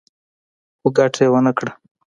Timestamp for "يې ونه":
1.25-1.51